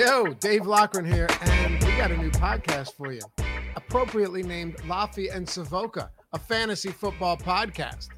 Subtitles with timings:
[0.00, 3.20] Yo, Dave Loughran here, and we got a new podcast for you,
[3.76, 8.08] appropriately named Loughy and Savoca, a fantasy football podcast.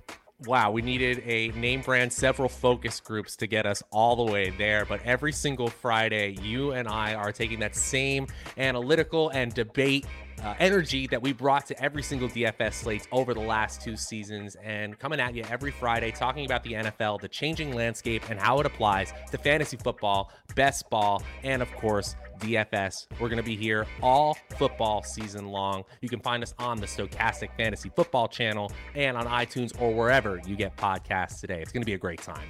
[0.47, 4.51] Wow, we needed a name brand, several focus groups to get us all the way
[4.51, 4.85] there.
[4.85, 8.27] But every single Friday, you and I are taking that same
[8.59, 10.05] analytical and debate
[10.43, 14.57] uh, energy that we brought to every single DFS slates over the last two seasons
[14.57, 18.59] and coming at you every Friday talking about the NFL, the changing landscape, and how
[18.59, 23.07] it applies to fantasy football, best ball, and of course, DFS.
[23.21, 25.85] We're going to be here all football season long.
[26.01, 30.41] You can find us on the Stokastic Fantasy Football channel and on iTunes or wherever
[30.47, 31.63] you get podcasts today.
[31.63, 32.49] It's going to be a great time.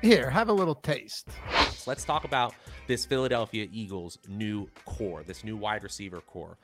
[0.00, 1.28] Here, have a little taste.
[1.86, 2.54] Let's talk about
[2.86, 6.56] this Philadelphia Eagles new corps, this new wide receiver corps.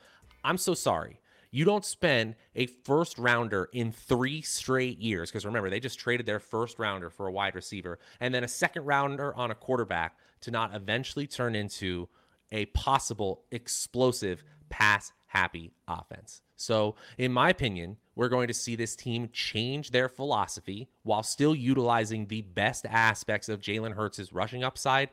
[0.43, 1.19] I'm so sorry.
[1.51, 6.25] You don't spend a first rounder in three straight years, because remember, they just traded
[6.25, 10.15] their first rounder for a wide receiver, and then a second rounder on a quarterback
[10.41, 12.07] to not eventually turn into
[12.51, 16.41] a possible explosive pass happy offense.
[16.55, 21.55] So, in my opinion, we're going to see this team change their philosophy while still
[21.55, 25.09] utilizing the best aspects of Jalen Hurts' rushing upside.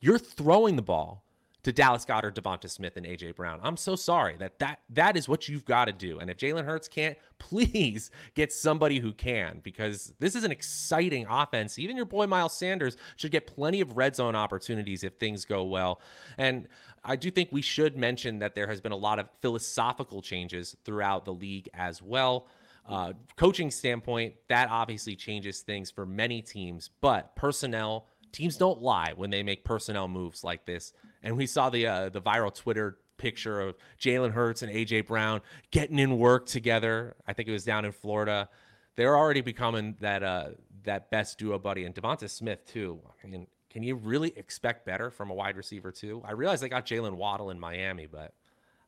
[0.00, 1.24] You're throwing the ball
[1.64, 3.60] to Dallas Goedert, Devonta Smith, and AJ Brown.
[3.62, 6.18] I'm so sorry that that that is what you've got to do.
[6.18, 11.26] And if Jalen Hurts can't, please get somebody who can, because this is an exciting
[11.28, 11.78] offense.
[11.78, 15.64] Even your boy Miles Sanders should get plenty of red zone opportunities if things go
[15.64, 16.00] well.
[16.38, 16.68] And
[17.04, 20.76] I do think we should mention that there has been a lot of philosophical changes
[20.84, 22.46] throughout the league as well.
[22.88, 29.12] Uh, coaching standpoint, that obviously changes things for many teams, but personnel teams don't lie
[29.14, 30.92] when they make personnel moves like this.
[31.22, 35.40] And we saw the uh, the viral Twitter picture of Jalen Hurts and AJ Brown
[35.70, 37.14] getting in work together.
[37.26, 38.48] I think it was down in Florida.
[38.96, 40.48] They're already becoming that uh,
[40.84, 43.00] that best duo buddy, and Devonta Smith too.
[43.22, 46.22] I mean, can you really expect better from a wide receiver too?
[46.26, 48.34] I realize they got Jaylen Waddle in Miami, but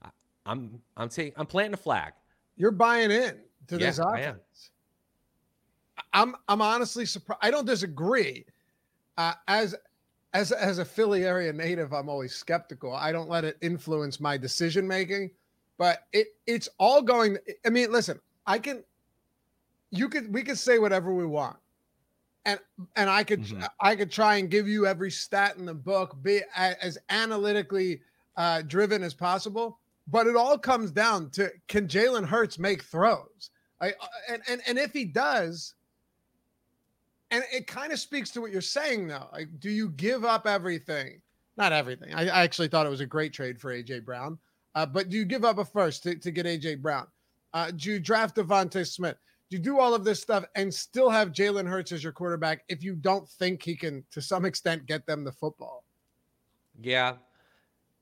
[0.03, 0.09] I,
[0.45, 2.12] I'm I'm taking I'm planting a flag.
[2.56, 4.71] You're buying in to yeah, this offense.
[6.12, 7.41] I'm I'm honestly surprised.
[7.43, 8.45] I don't disagree.
[9.16, 9.77] Uh, as
[10.34, 12.93] as as a Philly area native, I'm always skeptical.
[12.93, 15.31] I don't let it influence my decision making,
[15.78, 17.39] but it it's all going.
[17.65, 18.83] I mean, listen, I can,
[19.91, 21.56] you could, we could say whatever we want,
[22.45, 22.59] and
[22.97, 23.62] and I could mm-hmm.
[23.81, 28.01] I could try and give you every stat in the book, be as analytically
[28.37, 29.78] uh, driven as possible.
[30.09, 33.51] But it all comes down to can Jalen Hurts make throws?
[33.81, 35.75] I, uh, and and and if he does,
[37.34, 39.28] and it kind of speaks to what you're saying, though.
[39.33, 41.21] Like, do you give up everything?
[41.56, 42.15] Not everything.
[42.15, 44.39] I, I actually thought it was a great trade for AJ Brown.
[44.77, 47.09] Uh, but do you give up a first to, to get AJ Brown?
[47.53, 49.17] Uh, do you draft Devonta Smith?
[49.50, 52.62] Do you do all of this stuff and still have Jalen Hurts as your quarterback
[52.69, 55.84] if you don't think he can, to some extent, get them the football?
[56.81, 57.15] Yeah.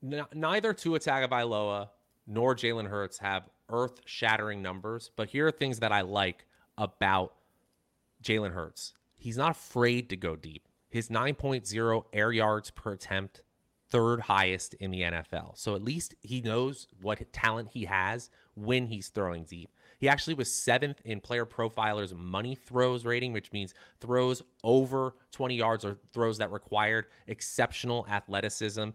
[0.05, 1.89] N- neither Tua Tagovailoa
[2.27, 6.45] nor Jalen Hurts have earth-shattering numbers, but here are things that I like
[6.77, 7.33] about
[8.23, 10.69] Jalen Hurts he's not afraid to go deep.
[10.91, 13.43] His 9.0 air yards per attempt,
[13.91, 15.57] third highest in the NFL.
[15.57, 19.71] So at least he knows what talent he has when he's throwing deep.
[19.99, 25.55] He actually was seventh in Player Profiler's money throws rating, which means throws over 20
[25.55, 28.89] yards or throws that required exceptional athleticism.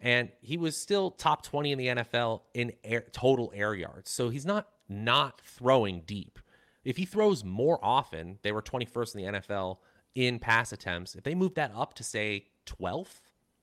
[0.00, 4.10] And he was still top 20 in the NFL in air, total air yards.
[4.10, 6.38] So he's not not throwing deep.
[6.84, 9.78] If he throws more often, they were 21st in the NFL
[10.14, 11.14] in pass attempts.
[11.14, 13.20] If they move that up to say 12th,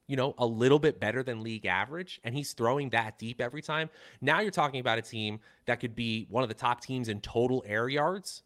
[0.08, 3.62] you know, a little bit better than league average, and he's throwing that deep every
[3.62, 3.90] time.
[4.22, 7.20] Now you're talking about a team that could be one of the top teams in
[7.22, 8.44] total air yards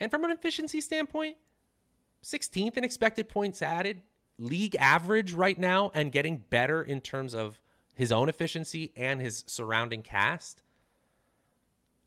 [0.00, 1.36] And from an efficiency standpoint,
[2.24, 4.02] 16th in expected points added,
[4.38, 7.60] league average right now, and getting better in terms of
[7.94, 10.62] his own efficiency and his surrounding cast.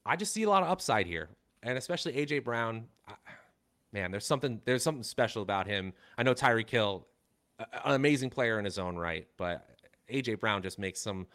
[0.06, 1.30] I just see a lot of upside here,
[1.64, 2.86] and especially AJ Brown.
[3.92, 5.94] Man, there's something there's something special about him.
[6.18, 7.08] I know Tyreek Hill,
[7.60, 9.68] an amazing player in his own right, but
[10.12, 11.28] AJ Brown just makes some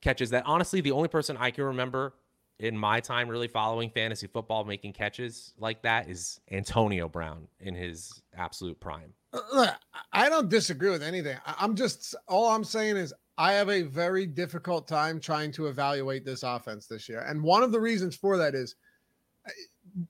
[0.00, 2.14] catches that honestly the only person I can remember
[2.58, 7.74] in my time really following fantasy football making catches like that is Antonio Brown in
[7.74, 9.12] his absolute prime.
[9.32, 9.72] Uh,
[10.12, 11.38] I don't disagree with anything.
[11.46, 16.24] I'm just all I'm saying is I have a very difficult time trying to evaluate
[16.24, 17.20] this offense this year.
[17.20, 18.76] And one of the reasons for that is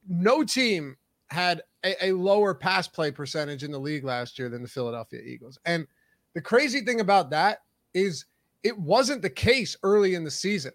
[0.08, 0.96] no team
[1.28, 5.20] had a, a lower pass play percentage in the league last year than the Philadelphia
[5.20, 5.58] Eagles.
[5.64, 5.86] And
[6.34, 8.26] the crazy thing about that is
[8.62, 10.72] it wasn't the case early in the season.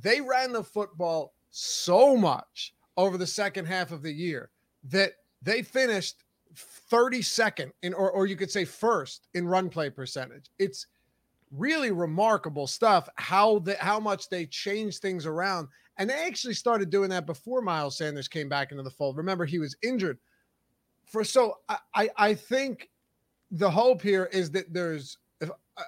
[0.00, 4.50] They ran the football so much over the second half of the year
[4.84, 5.12] that
[5.42, 6.24] they finished
[6.90, 10.46] 32nd in or, or you could say first in run play percentage.
[10.58, 10.86] It's
[11.52, 15.68] really remarkable stuff how the how much they changed things around.
[15.98, 19.18] And they actually started doing that before Miles Sanders came back into the fold.
[19.18, 20.18] Remember, he was injured.
[21.04, 21.58] For so
[21.94, 22.88] I I think
[23.50, 25.18] the hope here is that there's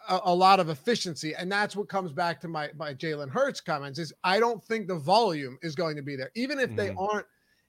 [0.09, 3.61] a, a, lot of efficiency, and that's what comes back to my my Jalen Hurts
[3.61, 3.99] comments.
[3.99, 6.77] Is I don't think the volume is going to be there, even if mm-hmm.
[6.77, 7.27] they aren't,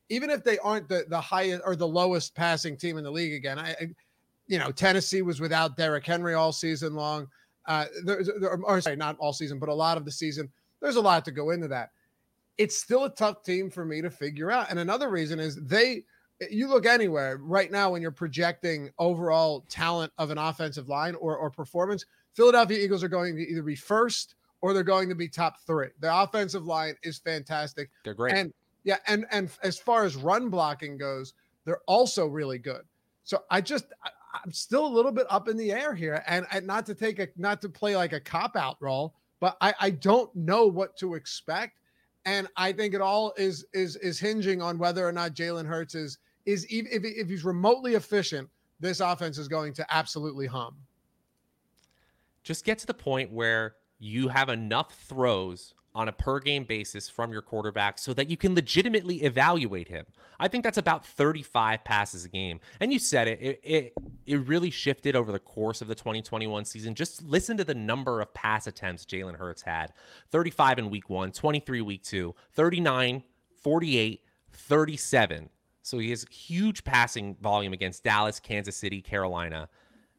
[0.09, 3.33] even if they aren't the the highest or the lowest passing team in the league
[3.33, 3.59] again.
[3.59, 3.89] I, I
[4.47, 7.27] you know, Tennessee was without Derrick Henry all season long.
[7.67, 10.49] Uh, there's, there, or sorry, not all season, but a lot of the season.
[10.81, 11.91] There's a lot to go into that.
[12.57, 14.69] It's still a tough team for me to figure out.
[14.69, 16.05] And another reason is they
[16.49, 21.37] you look anywhere right now when you're projecting overall talent of an offensive line or,
[21.37, 25.29] or performance, Philadelphia Eagles are going to either be first or they're going to be
[25.29, 25.87] top three.
[25.99, 27.89] The offensive line is fantastic.
[28.03, 28.33] They're great.
[28.33, 28.53] And
[28.83, 31.33] yeah, and and as far as run blocking goes,
[31.63, 32.81] they're also really good.
[33.23, 33.85] So I just
[34.35, 36.95] I, am still a little bit up in the air here, and, and not to
[36.95, 40.65] take a not to play like a cop out role, but I I don't know
[40.67, 41.79] what to expect,
[42.25, 45.95] and I think it all is is is hinging on whether or not Jalen Hurts
[45.95, 48.49] is is if, if he's remotely efficient,
[48.79, 50.75] this offense is going to absolutely hum.
[52.43, 57.09] Just get to the point where you have enough throws on a per game basis
[57.09, 60.05] from your quarterback so that you can legitimately evaluate him.
[60.39, 62.59] I think that's about 35 passes a game.
[62.81, 63.93] And you said it, it, it,
[64.25, 66.93] it really shifted over the course of the 2021 season.
[66.93, 69.93] Just listen to the number of pass attempts Jalen Hurts had
[70.31, 73.23] 35 in week one, 23 week two, 39,
[73.63, 74.21] 48,
[74.51, 75.49] 37.
[75.81, 79.69] So he has huge passing volume against Dallas, Kansas City, Carolina,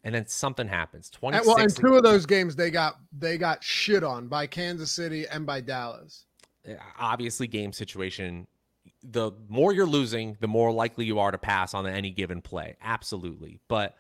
[0.06, 1.10] and then something happens.
[1.10, 1.38] Twenty.
[1.44, 5.26] Well, in two of those games, they got they got shit on by Kansas City
[5.26, 6.26] and by Dallas.
[6.66, 8.46] Uh, obviously, game situation.
[9.02, 12.76] The more you're losing, the more likely you are to pass on any given play.
[12.80, 13.96] Absolutely, but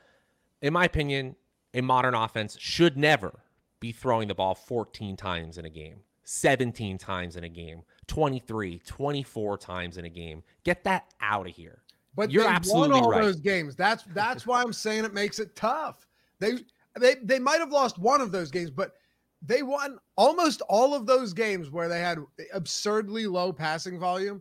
[0.62, 1.34] in my opinion,
[1.74, 3.40] a modern offense should never
[3.80, 8.80] be throwing the ball 14 times in a game, 17 times in a game 23,
[8.86, 10.44] 24 times in a game.
[10.62, 11.82] Get that out of here.
[12.16, 13.22] But you're absolutely won all right.
[13.22, 13.76] those games.
[13.76, 16.06] That's that's why I'm saying it makes it tough.
[16.38, 16.58] They
[16.98, 18.94] they they might have lost one of those games, but
[19.42, 22.18] they won almost all of those games where they had
[22.54, 24.40] absurdly low passing volume.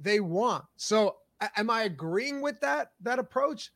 [0.00, 0.62] They won.
[0.76, 1.16] So
[1.56, 3.70] am I agreeing with that that approach?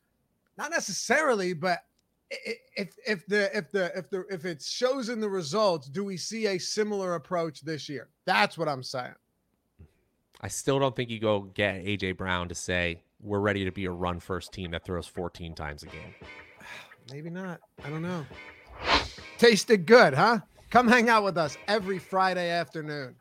[0.57, 1.83] Not necessarily, but
[2.31, 6.17] if if the if the if the if it shows in the results, do we
[6.17, 8.09] see a similar approach this year?
[8.25, 9.13] That's what I'm saying.
[10.41, 13.85] I still don't think you go get AJ Brown to say we're ready to be
[13.85, 16.13] a run first team that throws 14 times a game.
[17.11, 17.59] Maybe not.
[17.83, 18.25] I don't know.
[19.37, 20.39] Tasted good, huh?
[20.69, 23.15] Come hang out with us every Friday afternoon.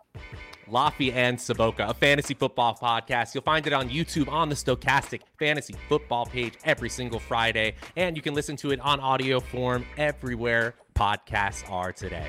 [0.71, 3.35] Loughy and Savoca, a fantasy football podcast.
[3.35, 8.17] You'll find it on YouTube on the Stokastic Fantasy Football page every single Friday, and
[8.17, 12.28] you can listen to it on audio form everywhere podcasts are today.